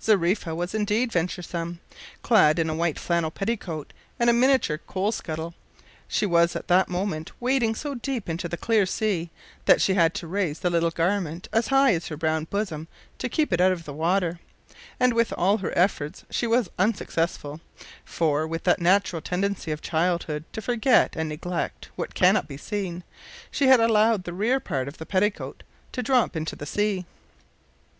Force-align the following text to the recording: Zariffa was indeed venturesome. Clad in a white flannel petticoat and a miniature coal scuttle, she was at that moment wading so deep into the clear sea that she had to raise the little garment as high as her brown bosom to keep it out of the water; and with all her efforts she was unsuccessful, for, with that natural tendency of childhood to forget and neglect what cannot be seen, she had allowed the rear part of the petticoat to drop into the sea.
Zariffa 0.00 0.54
was 0.54 0.72
indeed 0.72 1.10
venturesome. 1.10 1.80
Clad 2.22 2.60
in 2.60 2.70
a 2.70 2.76
white 2.76 2.96
flannel 2.96 3.32
petticoat 3.32 3.92
and 4.20 4.30
a 4.30 4.32
miniature 4.32 4.78
coal 4.78 5.10
scuttle, 5.10 5.52
she 6.06 6.24
was 6.26 6.54
at 6.54 6.68
that 6.68 6.88
moment 6.88 7.32
wading 7.40 7.74
so 7.74 7.96
deep 7.96 8.28
into 8.28 8.48
the 8.48 8.56
clear 8.56 8.86
sea 8.86 9.30
that 9.64 9.80
she 9.80 9.94
had 9.94 10.14
to 10.14 10.28
raise 10.28 10.60
the 10.60 10.70
little 10.70 10.92
garment 10.92 11.48
as 11.52 11.66
high 11.74 11.92
as 11.92 12.06
her 12.06 12.16
brown 12.16 12.44
bosom 12.44 12.86
to 13.18 13.28
keep 13.28 13.52
it 13.52 13.60
out 13.60 13.72
of 13.72 13.84
the 13.84 13.92
water; 13.92 14.38
and 15.00 15.12
with 15.12 15.32
all 15.36 15.58
her 15.58 15.76
efforts 15.76 16.24
she 16.30 16.46
was 16.46 16.70
unsuccessful, 16.78 17.60
for, 18.04 18.46
with 18.46 18.62
that 18.62 18.80
natural 18.80 19.20
tendency 19.20 19.72
of 19.72 19.82
childhood 19.82 20.44
to 20.52 20.62
forget 20.62 21.16
and 21.16 21.28
neglect 21.28 21.88
what 21.96 22.14
cannot 22.14 22.46
be 22.46 22.56
seen, 22.56 23.02
she 23.50 23.66
had 23.66 23.80
allowed 23.80 24.22
the 24.22 24.32
rear 24.32 24.60
part 24.60 24.86
of 24.86 24.98
the 24.98 25.04
petticoat 25.06 25.64
to 25.90 26.00
drop 26.00 26.36
into 26.36 26.54
the 26.54 26.64
sea. 26.64 27.04